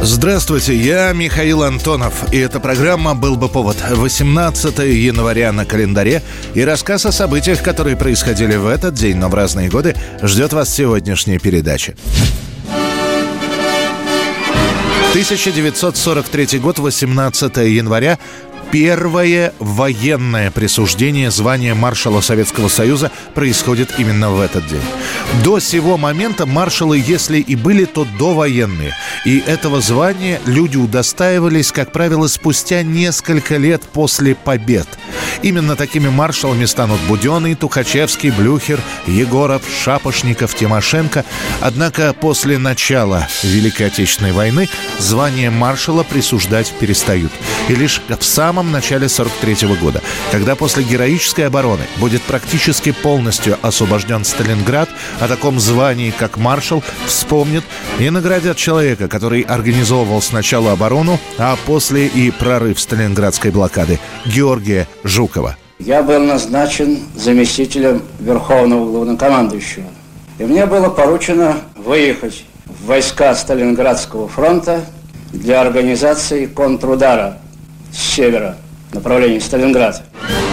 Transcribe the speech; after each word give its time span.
Здравствуйте, 0.00 0.74
я 0.76 1.12
Михаил 1.12 1.62
Антонов, 1.64 2.32
и 2.32 2.38
эта 2.38 2.60
программа 2.60 3.14
«Был 3.14 3.36
бы 3.36 3.48
повод» 3.48 3.76
18 3.90 4.78
января 4.78 5.50
на 5.52 5.64
календаре, 5.64 6.22
и 6.54 6.62
рассказ 6.62 7.04
о 7.04 7.12
событиях, 7.12 7.62
которые 7.62 7.96
происходили 7.96 8.56
в 8.56 8.66
этот 8.66 8.94
день, 8.94 9.16
но 9.16 9.28
в 9.28 9.34
разные 9.34 9.68
годы, 9.68 9.96
ждет 10.22 10.52
вас 10.52 10.72
сегодняшняя 10.72 11.38
передача. 11.38 11.94
1943 15.10 16.58
год, 16.60 16.78
18 16.78 17.56
января, 17.56 18.18
Первое 18.70 19.54
военное 19.58 20.50
присуждение 20.50 21.30
звания 21.30 21.74
маршала 21.74 22.20
Советского 22.20 22.68
Союза 22.68 23.10
происходит 23.34 23.94
именно 23.96 24.30
в 24.30 24.40
этот 24.40 24.66
день. 24.66 24.82
До 25.42 25.58
сего 25.58 25.96
момента 25.96 26.44
маршалы, 26.44 27.02
если 27.04 27.38
и 27.38 27.56
были, 27.56 27.86
то 27.86 28.06
довоенные. 28.18 28.94
И 29.24 29.38
этого 29.38 29.80
звания 29.80 30.38
люди 30.44 30.76
удостаивались, 30.76 31.72
как 31.72 31.92
правило, 31.92 32.26
спустя 32.26 32.82
несколько 32.82 33.56
лет 33.56 33.82
после 33.82 34.34
побед. 34.34 34.86
Именно 35.42 35.74
такими 35.74 36.08
маршалами 36.08 36.66
станут 36.66 37.00
Буденный, 37.08 37.54
Тухачевский, 37.54 38.30
Блюхер, 38.30 38.80
Егоров, 39.06 39.62
Шапошников, 39.82 40.54
Тимошенко. 40.54 41.24
Однако 41.60 42.12
после 42.12 42.58
начала 42.58 43.28
Великой 43.42 43.86
Отечественной 43.86 44.32
войны 44.32 44.68
звание 44.98 45.50
маршала 45.50 46.02
присуждать 46.02 46.72
перестают. 46.78 47.32
И 47.68 47.74
лишь 47.74 48.00
в 48.08 48.24
самом 48.24 48.72
начале 48.72 49.08
43 49.10 49.68
года, 49.80 50.00
когда 50.32 50.56
после 50.56 50.82
героической 50.82 51.46
обороны 51.46 51.82
будет 51.98 52.22
практически 52.22 52.92
полностью 52.92 53.58
освобожден 53.60 54.24
Сталинград, 54.24 54.88
о 55.20 55.28
таком 55.28 55.60
звании, 55.60 56.10
как 56.10 56.38
маршал, 56.38 56.82
вспомнят 57.06 57.64
и 57.98 58.08
наградят 58.08 58.56
человека, 58.56 59.06
который 59.06 59.42
организовывал 59.42 60.22
сначала 60.22 60.72
оборону, 60.72 61.20
а 61.36 61.56
после 61.66 62.06
и 62.06 62.30
прорыв 62.30 62.80
Сталинградской 62.80 63.50
блокады, 63.50 64.00
Георгия 64.24 64.88
Жукова. 65.04 65.56
Я 65.78 66.02
был 66.02 66.20
назначен 66.20 67.00
заместителем 67.14 68.02
Верховного 68.18 68.90
Главнокомандующего. 68.90 69.86
И 70.38 70.44
мне 70.44 70.64
было 70.64 70.88
поручено 70.88 71.56
выехать 71.76 72.44
в 72.64 72.86
войска 72.86 73.34
Сталинградского 73.34 74.26
фронта 74.26 74.84
для 75.32 75.60
организации 75.60 76.46
контрудара 76.46 77.38
с 77.92 77.98
севера, 77.98 78.56
направлении 78.92 79.38
Сталинград. 79.38 80.02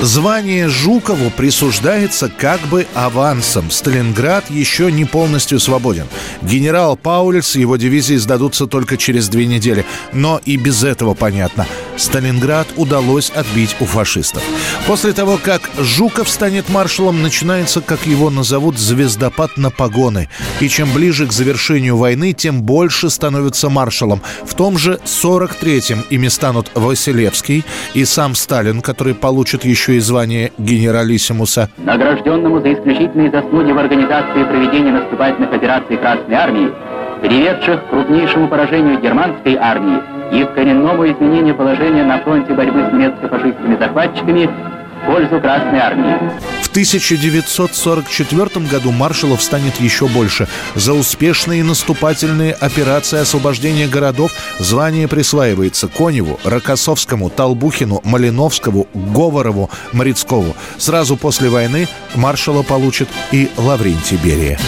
Звание 0.01 0.69
Жукову 0.69 1.31
присуждается 1.31 2.29
как 2.29 2.61
бы 2.67 2.85
авансом. 2.93 3.71
Сталинград 3.71 4.49
еще 4.49 4.91
не 4.91 5.05
полностью 5.05 5.59
свободен. 5.59 6.07
Генерал 6.41 6.95
Паулец 6.95 7.55
и 7.55 7.61
его 7.61 7.77
дивизии 7.77 8.15
сдадутся 8.15 8.67
только 8.67 8.97
через 8.97 9.29
две 9.29 9.45
недели. 9.45 9.85
Но 10.13 10.39
и 10.45 10.57
без 10.57 10.83
этого 10.83 11.13
понятно– 11.13 11.65
Сталинград 11.97 12.67
удалось 12.75 13.29
отбить 13.29 13.75
у 13.79 13.85
фашистов. 13.85 14.43
После 14.87 15.13
того, 15.13 15.39
как 15.41 15.69
Жуков 15.79 16.29
станет 16.29 16.69
маршалом, 16.69 17.21
начинается, 17.21 17.81
как 17.81 18.05
его 18.05 18.29
назовут, 18.29 18.77
звездопад 18.77 19.57
на 19.57 19.71
погоны. 19.71 20.29
И 20.59 20.69
чем 20.69 20.91
ближе 20.91 21.27
к 21.27 21.31
завершению 21.31 21.97
войны, 21.97 22.33
тем 22.33 22.63
больше 22.63 23.09
становится 23.09 23.69
маршалом. 23.69 24.21
В 24.45 24.53
том 24.55 24.77
же 24.77 24.99
43-м 25.05 26.05
ими 26.09 26.27
станут 26.27 26.71
Василевский 26.73 27.63
и 27.93 28.05
сам 28.05 28.35
Сталин, 28.35 28.81
который 28.81 29.15
получит 29.15 29.54
еще 29.63 29.95
и 29.95 29.99
звание 29.99 30.51
генералиссимуса. 30.57 31.69
Награжденному 31.77 32.59
за 32.61 32.73
исключительные 32.73 33.31
заслуги 33.31 33.71
в 33.71 33.77
организации 33.77 34.43
проведения 34.43 34.91
наступательных 34.91 35.53
операций 35.53 35.97
Красной 35.97 36.35
Армии, 36.35 36.71
приведших 37.21 37.85
к 37.85 37.89
крупнейшему 37.89 38.47
поражению 38.47 38.99
германской 38.99 39.55
армии 39.55 39.99
и 40.31 40.43
к 40.43 40.53
коренному 40.53 41.05
изменению 41.11 41.55
положения 41.55 42.03
на 42.03 42.19
фронте 42.19 42.53
борьбы 42.53 42.87
с 42.89 42.93
немецко-фашистскими 42.93 43.77
захватчиками 43.77 44.49
в 45.01 45.05
пользу 45.05 45.39
Красной 45.39 45.79
Армии. 45.79 46.64
В 46.75 46.77
1944 46.77 48.65
году 48.65 48.91
маршалов 48.91 49.41
станет 49.41 49.79
еще 49.79 50.09
больше. 50.09 50.49
За 50.75 50.91
успешные 50.91 51.63
наступательные 51.63 52.51
операции 52.51 53.19
освобождения 53.19 53.87
городов 53.87 54.33
звание 54.59 55.07
присваивается 55.07 55.87
Коневу, 55.87 56.37
Рокоссовскому, 56.43 57.29
Толбухину, 57.29 58.01
Малиновскому, 58.03 58.89
Говорову, 58.93 59.69
Морецкову. 59.93 60.53
Сразу 60.77 61.15
после 61.15 61.47
войны 61.47 61.87
маршала 62.13 62.61
получит 62.61 63.07
и 63.31 63.49
Лаврентий 63.55 64.17
Берия. 64.17 64.59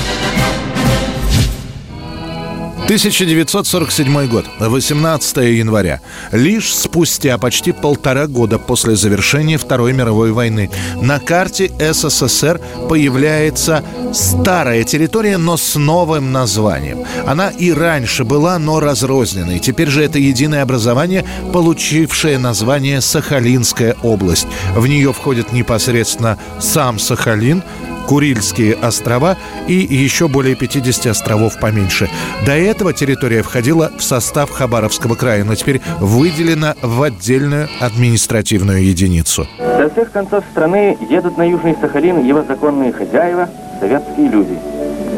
1947 2.88 4.28
год, 4.30 4.46
18 4.60 5.38
января. 5.58 6.00
Лишь 6.32 6.74
спустя 6.74 7.38
почти 7.38 7.74
полтора 7.74 8.28
года 8.28 8.60
после 8.60 8.96
завершения 8.96 9.58
Второй 9.58 9.92
мировой 9.92 10.32
войны 10.32 10.70
на 10.96 11.20
карте 11.20 11.70
СССР 11.80 12.62
появляется 12.88 13.84
старая 14.14 14.86
территория, 14.86 15.38
но 15.38 15.58
с 15.58 15.76
новым 15.76 16.32
названием. 16.32 17.00
Она 17.26 17.50
и 17.50 17.74
раньше 17.74 18.24
была, 18.24 18.58
но 18.58 18.80
разрозненной. 18.80 19.60
Теперь 19.60 19.90
же 19.90 20.02
это 20.02 20.18
единое 20.18 20.62
образование, 20.62 21.26
получившее 21.52 22.38
название 22.38 23.02
Сахалинская 23.02 23.98
область. 24.02 24.48
В 24.74 24.88
нее 24.88 25.12
входит 25.12 25.52
непосредственно 25.52 26.40
сам 26.62 27.00
Сахалин, 27.00 27.64
Курильские 28.08 28.76
острова 28.76 29.36
и 29.68 29.74
еще 29.74 30.30
более 30.30 30.56
50 30.56 31.08
островов 31.08 31.60
поменьше. 31.60 32.10
До 32.46 32.54
этого 32.54 32.94
территория 32.94 33.44
входила 33.44 33.92
в 33.98 34.02
состав 34.02 34.50
Хабаровского 34.50 35.16
края, 35.16 35.44
но 35.44 35.56
теперь 35.56 35.82
выделена 36.00 36.76
в 36.82 37.02
отдельную 37.04 37.68
административную 37.82 38.82
единицу. 38.82 39.46
Со 39.58 39.90
всех 39.90 40.12
концов 40.12 40.46
страны 40.52 40.98
едут 41.10 41.38
на 41.38 41.44
Южный 41.44 41.76
Сахалин 41.82 42.26
его 42.26 42.44
законные 42.44 42.94
хозяева, 42.94 43.50
советские 43.82 44.30
люди. 44.30 44.58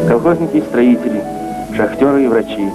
Колхозники 0.07 0.57
и 0.57 0.61
строители, 0.61 1.23
шахтеры 1.77 2.23
и 2.23 2.27
врачи. 2.27 2.69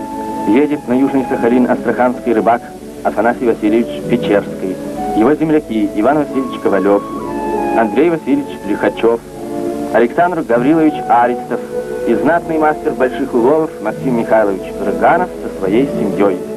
Едет 0.47 0.87
на 0.87 0.93
Южный 0.93 1.27
Сахалин 1.29 1.69
астраханский 1.69 2.35
рыбак 2.35 2.63
Афанасий 3.03 3.47
Васильевич 3.47 4.03
Печерский, 4.09 4.77
его 5.19 5.35
земляки 5.35 5.91
Иван 5.97 6.19
Васильевич 6.19 6.61
Ковалев, 6.61 7.03
Андрей 7.77 8.11
Васильевич 8.11 8.47
Лихачев– 8.69 9.19
Александр 9.95 10.43
Гаврилович 10.43 10.95
Аристов 11.09 11.61
и 12.09 12.15
знатный 12.15 12.59
мастер 12.59 12.95
больших 12.95 13.33
уловов 13.33 13.71
Максим 13.81 14.19
Михайлович 14.19 14.63
Рыганов 14.85 15.29
со 15.41 15.61
своей 15.61 15.87
семьей. 15.87 16.54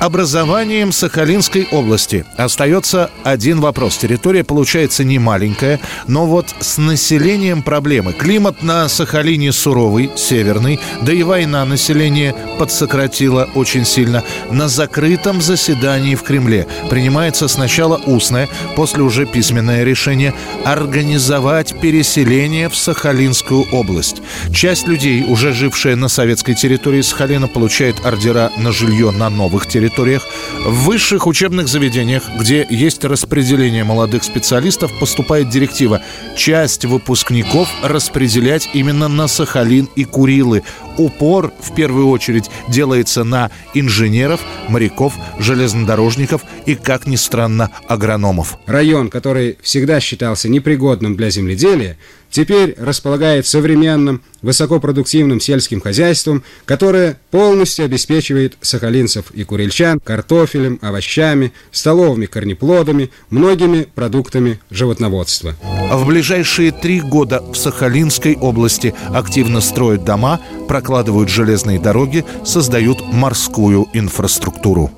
Образованием 0.00 0.92
Сахалинской 0.92 1.66
области 1.72 2.26
остается 2.36 3.10
один 3.24 3.60
вопрос. 3.60 3.96
Территория 3.96 4.44
получается 4.44 5.04
не 5.04 5.18
маленькая, 5.18 5.80
но 6.06 6.26
вот 6.26 6.54
с 6.60 6.76
населением 6.76 7.62
проблемы. 7.62 8.12
Климат 8.12 8.62
на 8.62 8.90
Сахалине 8.90 9.52
суровый, 9.52 10.10
северный, 10.14 10.78
да 11.00 11.14
и 11.14 11.22
война 11.22 11.64
население 11.64 12.34
подсократила 12.58 13.48
очень 13.54 13.86
сильно. 13.86 14.22
На 14.50 14.68
закрытом 14.68 15.40
заседании 15.40 16.14
в 16.14 16.22
Кремле 16.22 16.66
принимается 16.90 17.48
сначала 17.48 17.96
устное, 18.04 18.50
после 18.76 19.02
уже 19.02 19.24
письменное 19.24 19.82
решение 19.82 20.34
организовать 20.64 21.80
переселение 21.80 22.68
в 22.68 22.76
Сахалинскую 22.76 23.64
область. 23.72 24.20
Часть 24.52 24.86
людей, 24.86 25.24
уже 25.26 25.54
жившая 25.54 25.96
на 25.96 26.08
советской 26.08 26.54
территории 26.54 27.00
Сахалина, 27.00 27.48
получает 27.48 28.04
ордера 28.04 28.52
на 28.58 28.72
жилье 28.72 29.10
на 29.10 29.30
новых 29.30 29.66
территориях 29.66 29.85
территориях, 29.86 30.26
в 30.64 30.84
высших 30.84 31.26
учебных 31.26 31.68
заведениях, 31.68 32.24
где 32.38 32.66
есть 32.68 33.04
распределение 33.04 33.84
молодых 33.84 34.24
специалистов, 34.24 34.90
поступает 34.98 35.48
директива 35.48 36.02
часть 36.36 36.84
выпускников 36.84 37.68
распределять 37.82 38.68
именно 38.74 39.08
на 39.08 39.28
Сахалин 39.28 39.88
и 39.94 40.04
Курилы. 40.04 40.62
Упор 40.98 41.52
в 41.60 41.74
первую 41.74 42.08
очередь 42.08 42.50
делается 42.68 43.22
на 43.22 43.50
инженеров, 43.74 44.40
моряков, 44.68 45.14
железнодорожников 45.38 46.42
и, 46.64 46.74
как 46.74 47.06
ни 47.06 47.16
странно, 47.16 47.70
агрономов. 47.86 48.58
Район, 48.66 49.10
который 49.10 49.58
всегда 49.62 50.00
считался 50.00 50.48
непригодным 50.48 51.16
для 51.16 51.30
земледелия, 51.30 51.96
теперь 52.30 52.74
располагает 52.78 53.46
современным, 53.46 54.22
высокопродуктивным 54.42 55.40
сельским 55.40 55.80
хозяйством, 55.80 56.44
которое 56.64 57.18
полностью 57.30 57.84
обеспечивает 57.84 58.56
сахалинцев 58.60 59.30
и 59.32 59.44
курильчан 59.44 60.00
картофелем, 60.00 60.78
овощами, 60.82 61.52
столовыми 61.72 62.26
корнеплодами, 62.26 63.10
многими 63.30 63.88
продуктами 63.94 64.60
животноводства. 64.70 65.54
В 65.90 66.06
ближайшие 66.06 66.72
три 66.72 67.00
года 67.00 67.42
в 67.42 67.54
Сахалинской 67.54 68.36
области 68.36 68.94
активно 69.08 69.60
строят 69.60 70.04
дома, 70.04 70.40
прокладывают 70.68 71.28
железные 71.28 71.80
дороги, 71.80 72.24
создают 72.44 72.98
морскую 73.12 73.86
инфраструктуру. 73.92 74.90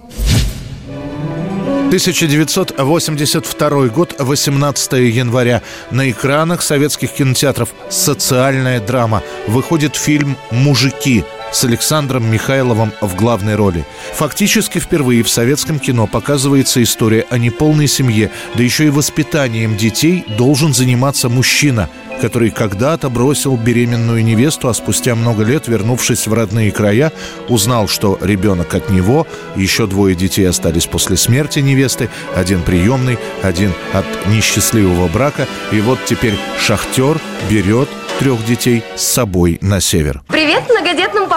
1982 1.88 3.88
год, 3.88 4.14
18 4.19 4.93
января. 4.93 5.62
На 5.90 6.11
экранах 6.11 6.61
советских 6.61 7.12
кинотеатров 7.12 7.70
«Социальная 7.88 8.79
драма». 8.79 9.23
Выходит 9.46 9.96
фильм 9.96 10.37
«Мужики» 10.50 11.25
с 11.53 11.65
Александром 11.65 12.31
Михайловым 12.31 12.93
в 13.00 13.15
главной 13.15 13.55
роли. 13.55 13.85
Фактически 14.15 14.79
впервые 14.79 15.23
в 15.23 15.29
советском 15.29 15.79
кино 15.79 16.06
показывается 16.06 16.83
история 16.83 17.27
о 17.31 17.39
неполной 17.39 17.87
семье, 17.87 18.31
да 18.55 18.62
еще 18.62 18.87
и 18.87 18.91
воспитанием 18.91 19.77
детей 19.77 20.25
должен 20.37 20.75
заниматься 20.75 21.29
мужчина– 21.29 21.89
который 22.21 22.50
когда-то 22.50 23.09
бросил 23.11 23.56
беременную 23.56 24.25
невесту, 24.25 24.69
а 24.69 24.75
спустя 24.75 25.15
много 25.15 25.45
лет, 25.45 25.69
вернувшись 25.69 26.27
в 26.27 26.33
родные 26.33 26.71
края, 26.71 27.12
узнал, 27.49 27.89
что 27.89 28.19
ребенок 28.21 28.75
от 28.75 28.91
него, 28.91 29.27
еще 29.56 29.87
двое 29.87 30.15
детей 30.15 30.49
остались 30.49 30.87
после 30.87 31.17
смерти 31.17 31.61
невесты, 31.61 32.11
один 32.35 32.62
приемный, 32.62 33.19
один 33.43 33.73
от 33.93 34.06
несчастливого 34.29 35.09
брака, 35.09 35.47
и 35.73 35.81
вот 35.81 35.99
теперь 36.05 36.35
шахтер 36.61 37.21
берет 37.49 37.89
трех 38.19 38.45
детей 38.45 38.83
с 38.97 39.03
собой 39.03 39.59
на 39.61 39.81
север. 39.81 40.23
Привет 40.27 40.65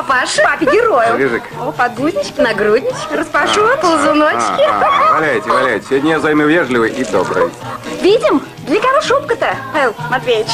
папаше, 0.01 0.42
папе 0.44 0.65
герою. 0.65 1.18
Лежик. 1.18 1.44
О, 1.59 1.71
подгузнички, 1.71 2.39
нагруднички, 2.42 3.15
распашонки, 3.15 3.81
ползуночки. 3.81 4.63
А, 4.68 5.09
а, 5.09 5.13
валяйте, 5.13 5.50
валяйте. 5.50 5.86
Сегодня 5.89 6.12
я 6.12 6.19
займу 6.19 6.44
вежливый 6.44 6.92
и 6.92 7.03
добрый. 7.06 7.50
Видим? 8.01 8.42
Для 8.68 8.80
кого 8.80 9.01
шубка-то, 9.01 9.56
Павел 9.74 9.94
Матвеевич? 10.09 10.50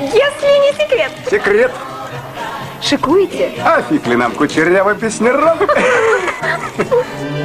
Если 0.00 0.12
не 0.12 0.72
секрет. 0.72 1.12
Секрет. 1.30 1.72
Шикуете? 2.82 3.52
А 3.64 3.82
фиг 3.82 4.06
ли 4.06 4.16
нам 4.16 4.32
кучерявый 4.32 4.94
песнером? 4.94 5.58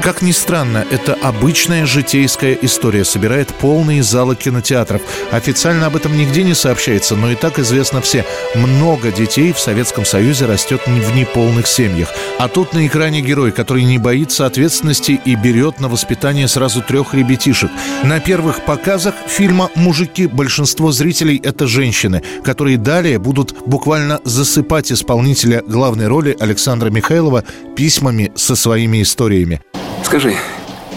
Как 0.01 0.21
ни 0.21 0.31
странно, 0.31 0.85
это 0.89 1.13
обычная 1.13 1.85
житейская 1.85 2.57
история 2.61 3.03
собирает 3.03 3.53
полные 3.53 4.01
залы 4.01 4.35
кинотеатров. 4.35 5.01
Официально 5.29 5.87
об 5.87 5.95
этом 5.95 6.17
нигде 6.17 6.43
не 6.43 6.53
сообщается, 6.53 7.15
но 7.15 7.31
и 7.31 7.35
так 7.35 7.59
известно 7.59 8.01
все. 8.01 8.25
Много 8.55 9.11
детей 9.11 9.51
в 9.51 9.59
Советском 9.59 10.05
Союзе 10.05 10.45
растет 10.45 10.81
в 10.87 11.15
неполных 11.15 11.67
семьях. 11.67 12.09
А 12.39 12.47
тут 12.47 12.73
на 12.73 12.87
экране 12.87 13.21
герой, 13.21 13.51
который 13.51 13.83
не 13.83 13.97
боится 13.97 14.45
ответственности 14.45 15.19
и 15.23 15.35
берет 15.35 15.79
на 15.79 15.89
воспитание 15.89 16.47
сразу 16.47 16.81
трех 16.81 17.13
ребятишек. 17.13 17.69
На 18.03 18.19
первых 18.19 18.65
показах 18.65 19.13
фильма 19.27 19.69
«Мужики» 19.75 20.27
большинство 20.27 20.91
зрителей– 20.91 21.39
это 21.43 21.67
женщины, 21.67 22.23
которые 22.43 22.77
далее 22.77 23.19
будут 23.19 23.53
буквально 23.67 24.21
засыпать 24.23 24.91
исполнителя 24.91 25.61
главной 25.67 26.07
роли 26.07 26.35
Александра 26.39 26.89
Михайлова 26.89 27.43
письмами 27.75 28.31
со 28.35 28.55
своими 28.55 28.88
историями. 28.97 29.61
Скажи, 30.03 30.35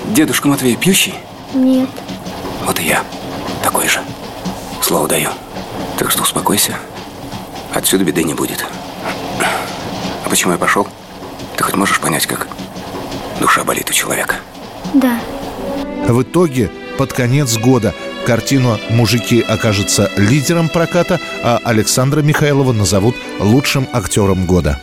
дедушка 0.09 0.49
Матвей 0.49 0.77
пьющий? 0.77 1.15
Нет. 1.55 1.89
Вот 2.65 2.81
и 2.81 2.85
я. 2.85 3.03
Такой 3.63 3.89
же. 3.89 4.01
Слово 4.83 5.09
даю. 5.09 5.31
Так 5.99 6.11
что 6.11 6.23
успокойся. 6.23 6.77
Отсюда 7.75 8.05
беды 8.05 8.25
не 8.25 8.35
будет. 8.35 8.65
А 10.25 10.29
почему 10.29 10.53
я 10.53 10.59
пошел? 10.59 10.89
Ты 11.57 11.65
хоть 11.65 11.75
можешь 11.75 12.01
понять, 12.01 12.27
как 12.27 12.49
душа 13.41 13.65
болит 13.65 13.91
у 13.91 13.93
человека? 13.93 14.37
Да. 14.95 15.19
В 16.09 16.23
итоге, 16.23 16.71
под 16.99 17.13
конец 17.13 17.57
года 17.57 17.95
Картину 18.27 18.79
«Мужики» 18.91 19.41
окажется 19.41 20.11
лидером 20.17 20.69
проката, 20.69 21.21
а 21.43 21.61
Александра 21.65 22.21
Михайлова 22.23 22.73
назовут 22.73 23.17
лучшим 23.41 23.89
актером 23.93 24.47
года. 24.47 24.79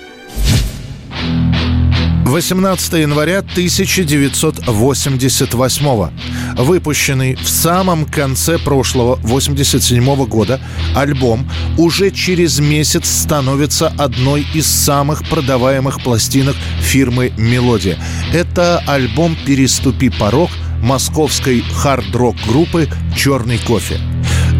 18 2.29 2.93
января 2.93 3.39
1988 3.39 6.09
Выпущенный 6.57 7.35
в 7.35 7.49
самом 7.49 8.05
конце 8.05 8.57
прошлого 8.59 9.15
87 9.15 10.25
года 10.25 10.61
альбом 10.95 11.49
уже 11.77 12.11
через 12.11 12.59
месяц 12.59 13.09
становится 13.09 13.87
одной 13.97 14.45
из 14.53 14.67
самых 14.67 15.27
продаваемых 15.27 16.03
пластинок 16.03 16.55
фирмы 16.81 17.33
«Мелодия». 17.37 17.97
Это 18.31 18.83
альбом 18.85 19.35
«Переступи 19.45 20.09
порог» 20.09 20.51
московской 20.83 21.61
хард-рок 21.61 22.35
группы 22.47 22.87
«Черный 23.17 23.57
кофе». 23.57 23.99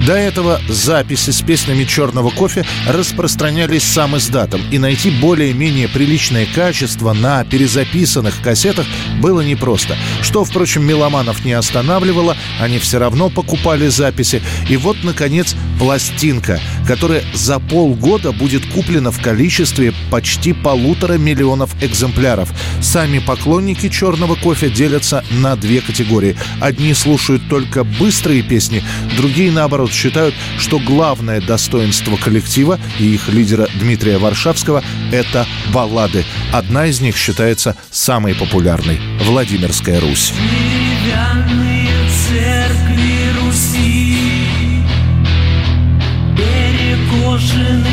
До 0.06 0.14
этого 0.14 0.60
записи 0.68 1.30
с 1.32 1.42
песнями 1.42 1.84
«Черного 1.84 2.30
кофе» 2.30 2.66
распространялись 2.88 3.84
сам 3.84 4.18
издатом, 4.18 4.62
и 4.72 4.78
найти 4.78 5.12
более-менее 5.12 5.88
приличное 5.88 6.48
качество 6.54 7.14
на 7.14 7.44
перезаписанных 7.44 8.42
кассетах 8.42 8.88
было 9.22 9.42
непросто. 9.42 9.96
Что, 10.22 10.44
впрочем, 10.44 10.86
меломанов 10.86 11.44
не 11.46 11.54
останавливало, 11.54 12.38
они 12.60 12.80
все 12.80 12.98
равно 12.98 13.30
покупали 13.30 13.88
записи. 13.88 14.42
И 14.70 14.78
вот, 14.78 14.98
наконец, 15.04 15.56
пластинка, 15.78 16.60
которая 16.90 17.24
за 17.36 17.60
полгода 17.60 18.32
будет 18.32 18.66
куплена 18.66 19.12
в 19.12 19.22
количестве 19.22 19.94
почти 20.10 20.54
полутора 20.54 21.20
миллионов 21.20 21.70
экземпляров. 21.84 22.52
Сами 22.82 23.20
поклонники 23.20 23.90
«Черного 23.90 24.34
кофе» 24.34 24.72
делятся 24.72 25.24
на 25.30 25.56
две 25.56 25.82
категории. 25.82 26.36
Одни 26.60 26.96
слушают 26.96 27.44
только 27.48 27.84
быстрые 27.84 28.42
песни, 28.42 28.84
другие, 29.16 29.52
наоборот, 29.52 29.92
считают, 29.92 30.34
что 30.58 30.80
главное 30.80 31.42
достоинство 31.42 32.18
коллектива 32.18 32.80
и 32.98 33.14
их 33.14 33.30
лидера 33.30 33.68
Дмитрия 33.80 34.18
Варшавского– 34.18 34.84
это 35.12 35.46
баллады. 35.72 36.26
Одна 36.52 36.88
из 36.88 37.02
них 37.02 37.16
считается 37.16 37.76
самой 37.92 38.34
популярной– 38.34 39.00
«Владимирская 39.26 40.00
Русь». 40.00 40.34
是 47.40 47.89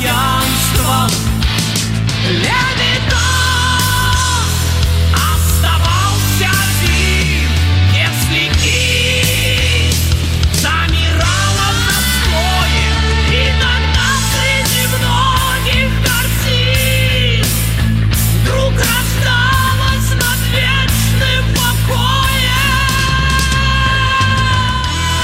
yeah. 0.00 0.29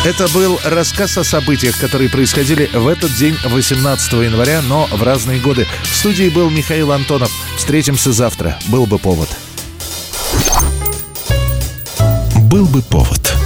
Это 0.07 0.29
был 0.29 0.61
рассказ 0.63 1.19
о 1.19 1.25
событиях, 1.25 1.77
которые 1.81 2.09
происходили 2.09 2.71
в 2.73 2.87
этот 2.87 3.13
день, 3.17 3.37
18 3.45 4.13
января, 4.13 4.63
но 4.63 4.87
в 4.87 5.03
разные 5.03 5.41
годы. 5.41 5.67
В 5.83 5.97
студии 5.97 6.29
был 6.29 6.49
Михаил 6.49 6.93
Антонов. 6.93 7.29
Встретимся 7.57 8.13
завтра. 8.13 8.57
Был 8.69 8.87
бы 8.87 9.01
повод. 9.01 9.29
Был 12.37 12.67
бы 12.67 12.83
повод. 12.83 13.37